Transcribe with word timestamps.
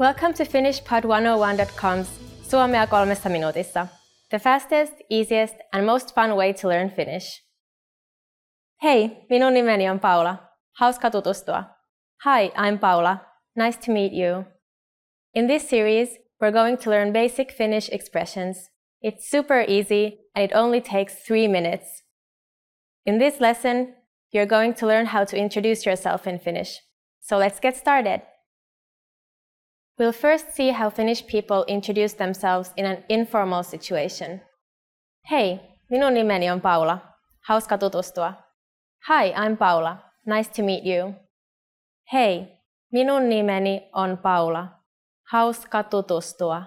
Welcome 0.00 0.32
to 0.32 0.46
FinnishPod101.com's 0.46 2.08
Suomea 2.48 2.86
kolmessa 2.86 3.28
minuutissa, 3.28 3.88
the 4.30 4.38
fastest, 4.38 4.94
easiest 5.10 5.56
and 5.74 5.84
most 5.84 6.14
fun 6.14 6.36
way 6.36 6.54
to 6.54 6.68
learn 6.68 6.88
Finnish. 6.88 7.42
Hei, 8.80 9.26
minun 9.30 9.52
nimeni 9.52 9.86
on 9.90 9.98
Paula. 9.98 10.40
Hauska 10.80 11.10
tutustua. 11.10 11.64
Hi, 12.24 12.50
I'm 12.56 12.78
Paula. 12.78 13.26
Nice 13.54 13.76
to 13.76 13.92
meet 13.92 14.14
you. 14.14 14.46
In 15.34 15.48
this 15.48 15.68
series, 15.68 16.16
we're 16.40 16.50
going 16.50 16.78
to 16.78 16.88
learn 16.88 17.12
basic 17.12 17.52
Finnish 17.52 17.90
expressions. 17.90 18.70
It's 19.02 19.30
super 19.30 19.66
easy 19.68 20.20
and 20.34 20.42
it 20.42 20.56
only 20.56 20.80
takes 20.80 21.26
three 21.26 21.46
minutes. 21.46 22.02
In 23.04 23.18
this 23.18 23.38
lesson, 23.38 23.96
you're 24.32 24.46
going 24.46 24.72
to 24.76 24.86
learn 24.86 25.06
how 25.06 25.24
to 25.24 25.36
introduce 25.36 25.84
yourself 25.84 26.26
in 26.26 26.38
Finnish. 26.38 26.80
So 27.20 27.36
let's 27.36 27.60
get 27.60 27.76
started. 27.76 28.22
We'll 29.98 30.12
first 30.12 30.52
see 30.54 30.70
how 30.70 30.90
Finnish 30.90 31.26
people 31.26 31.64
introduce 31.68 32.14
themselves 32.14 32.72
in 32.76 32.86
an 32.86 33.04
informal 33.08 33.62
situation. 33.62 34.40
Hei, 35.26 35.60
minun 35.90 36.14
nimeni 36.14 36.48
on 36.48 36.60
Paula. 36.60 37.02
Hauska 37.48 37.78
tutustua. 37.78 38.36
Hi, 39.06 39.32
I'm 39.32 39.56
Paula. 39.56 40.02
Nice 40.26 40.48
to 40.48 40.62
meet 40.62 40.84
you. 40.84 41.14
Hei, 42.12 42.48
minun 42.94 43.28
nimeni 43.28 43.88
on 43.92 44.16
Paula. 44.16 44.72
Hauska 45.32 45.84
tutustua. 45.90 46.66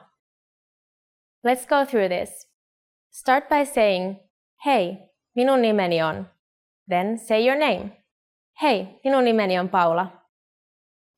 Let's 1.44 1.66
go 1.66 1.86
through 1.86 2.10
this. 2.10 2.46
Start 3.12 3.50
by 3.50 3.64
saying, 3.64 4.20
Hei, 4.64 5.00
minun 5.38 5.62
nimeni 5.62 6.02
on. 6.02 6.28
Then 6.88 7.18
say 7.18 7.44
your 7.44 7.58
name. 7.58 7.92
Hei, 8.62 9.00
minun 9.06 9.24
nimeni 9.26 9.58
on 9.60 9.70
Paula. 9.70 10.12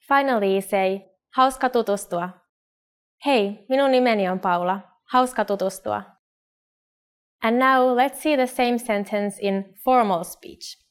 Finally 0.08 0.62
say, 0.62 1.06
hauska 1.36 1.70
tutustua. 1.70 2.30
Hei, 3.26 3.66
minun 3.70 3.92
nimeni 3.92 4.30
on 4.30 4.40
Paula. 4.40 4.80
Hauska 5.12 5.46
tutustua. 5.46 6.04
And 7.44 7.60
now 7.60 7.98
let's 7.98 8.22
see 8.24 8.38
the 8.38 8.48
same 8.48 8.78
sentence 8.78 9.38
in 9.42 9.76
formal 9.84 10.24
speech. 10.24 10.86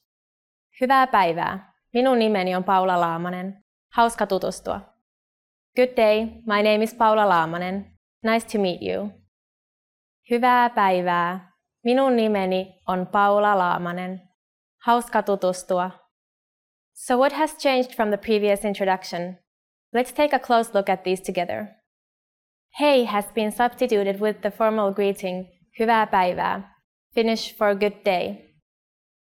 Hyvää 0.80 1.06
päivää. 1.06 1.72
Minun 1.94 2.18
nimeni 2.18 2.56
on 2.56 2.64
Paula 2.64 3.00
Laamanen. 3.00 3.64
Hauska 3.92 4.26
tutustua. 4.26 4.80
Good 5.76 5.96
day. 5.96 6.24
My 6.24 6.62
name 6.62 6.82
is 6.82 6.94
Paula 6.94 7.28
Laamanen. 7.28 7.98
Nice 8.22 8.46
to 8.52 8.62
meet 8.62 8.82
you. 8.82 9.10
Hyvää 10.30 10.70
päivää. 10.70 11.52
Minun 11.84 12.16
nimeni 12.16 12.82
on 12.88 13.06
Paula 13.06 13.58
Laamanen. 13.58 14.22
Hauska 14.84 15.22
tutustua. 15.22 15.90
So 16.92 17.16
what 17.16 17.32
has 17.32 17.56
changed 17.56 17.96
from 17.96 18.08
the 18.08 18.16
previous 18.16 18.64
introduction? 18.64 19.43
Let's 19.94 20.12
take 20.12 20.32
a 20.32 20.40
close 20.40 20.74
look 20.74 20.88
at 20.88 21.04
these 21.04 21.20
together. 21.20 21.76
Hei 22.78 23.04
has 23.04 23.26
been 23.32 23.52
substituted 23.52 24.20
with 24.20 24.42
the 24.42 24.50
formal 24.50 24.92
greeting 24.92 25.46
Hyvää 25.78 26.06
päivää, 26.06 26.62
Finnish 27.14 27.56
for 27.56 27.74
good 27.74 28.04
day. 28.04 28.36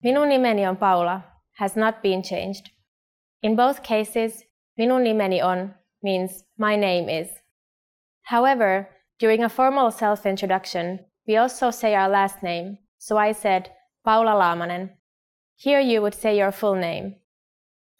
Minun 0.04 0.28
nimeni 0.28 0.66
on 0.66 0.76
Paula 0.76 1.20
has 1.58 1.76
not 1.76 2.02
been 2.02 2.22
changed. 2.22 2.70
In 3.42 3.56
both 3.56 3.82
cases, 3.82 4.44
minun 4.78 5.02
nimeni 5.02 5.42
on 5.42 5.74
means 6.02 6.44
my 6.56 6.76
name 6.76 7.08
is. 7.08 7.28
However, 8.22 8.88
during 9.18 9.42
a 9.44 9.48
formal 9.48 9.90
self-introduction, 9.90 11.00
we 11.26 11.36
also 11.36 11.70
say 11.70 11.94
our 11.94 12.08
last 12.08 12.42
name, 12.42 12.78
so 12.98 13.16
I 13.16 13.32
said 13.32 13.70
Paula 14.04 14.32
Laamanen. 14.32 14.90
Here 15.56 15.80
you 15.80 16.00
would 16.02 16.14
say 16.14 16.38
your 16.38 16.52
full 16.52 16.76
name. 16.76 17.16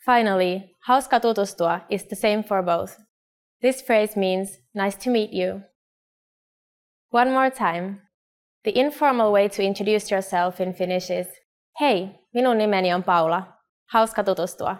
Finally, 0.04 0.76
hauska 0.86 1.20
tutustua 1.20 1.80
is 1.88 2.04
the 2.04 2.16
same 2.16 2.42
for 2.42 2.62
both. 2.62 3.00
This 3.62 3.82
phrase 3.82 4.16
means 4.16 4.58
nice 4.74 4.96
to 4.96 5.10
meet 5.10 5.32
you. 5.32 5.62
One 7.10 7.30
more 7.30 7.50
time. 7.50 8.02
The 8.64 8.78
informal 8.78 9.32
way 9.32 9.48
to 9.48 9.62
introduce 9.62 10.10
yourself 10.10 10.60
in 10.60 10.74
Finnish 10.74 11.10
is 11.10 11.26
Hei, 11.80 12.20
minun 12.34 12.58
nimeni 12.58 12.92
on 12.92 13.02
Paula. 13.02 13.48
Hauska 13.94 14.24
tutustua. 14.24 14.78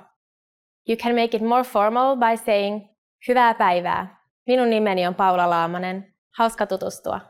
You 0.84 0.96
can 0.96 1.14
make 1.14 1.34
it 1.34 1.42
more 1.42 1.64
formal 1.64 2.16
by 2.16 2.36
saying 2.36 2.88
Hyvää 3.28 3.54
päivää. 3.54 4.16
Minun 4.46 4.70
nimeni 4.70 5.06
on 5.06 5.14
Paula 5.14 5.50
Laamanen. 5.50 6.14
Hauska 6.38 6.66
tutustua. 6.66 7.20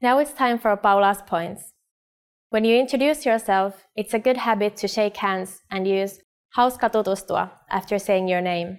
Now 0.00 0.20
it's 0.20 0.34
time 0.34 0.58
for 0.58 0.76
Paula's 0.76 1.22
points. 1.22 1.74
When 2.52 2.64
you 2.64 2.78
introduce 2.78 3.26
yourself, 3.30 3.74
it's 3.96 4.14
a 4.14 4.20
good 4.20 4.36
habit 4.36 4.76
to 4.76 4.88
shake 4.88 5.16
hands 5.16 5.64
and 5.70 5.86
use 5.86 6.22
hauska 6.56 6.90
tutustua 6.90 7.48
after 7.70 7.98
saying 7.98 8.30
your 8.30 8.42
name. 8.42 8.78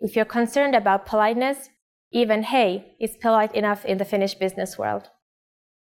If 0.00 0.16
you're 0.16 0.32
concerned 0.32 0.74
about 0.74 1.06
politeness, 1.10 1.70
even 2.12 2.42
hey 2.42 2.96
is 3.00 3.16
polite 3.16 3.54
enough 3.54 3.84
in 3.84 3.98
the 3.98 4.04
Finnish 4.04 4.34
business 4.34 4.78
world. 4.78 5.10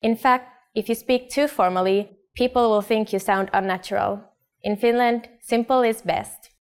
In 0.02 0.16
fact, 0.16 0.46
if 0.76 0.90
you 0.90 0.96
speak 0.96 1.30
too 1.30 1.48
formally, 1.48 2.10
people 2.36 2.70
will 2.70 2.82
think 2.82 3.14
you 3.14 3.20
sound 3.20 3.50
unnatural. 3.54 4.20
In 4.64 4.78
Finland, 4.78 5.30
simple 5.42 5.82
is 5.82 6.02
best. 6.02 6.52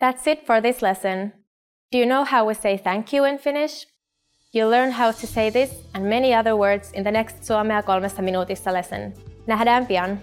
That's 0.00 0.26
it 0.26 0.46
for 0.46 0.60
this 0.60 0.82
lesson. 0.82 1.32
Do 1.92 1.98
you 1.98 2.06
know 2.06 2.24
how 2.24 2.46
we 2.46 2.54
say 2.54 2.76
thank 2.76 3.12
you 3.12 3.24
in 3.24 3.38
Finnish? 3.38 3.86
You'll 4.52 4.70
learn 4.70 4.92
how 4.92 5.12
to 5.12 5.26
say 5.26 5.50
this 5.50 5.70
and 5.94 6.08
many 6.08 6.34
other 6.34 6.56
words 6.56 6.92
in 6.92 7.04
the 7.04 7.10
next 7.10 7.44
Suomea 7.44 7.82
kolmessa 7.82 8.22
minuutissa 8.22 8.72
lesson. 8.72 9.12
Nähdään 9.46 9.86
pian! 9.86 10.20